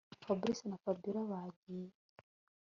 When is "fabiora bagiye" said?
0.83-1.89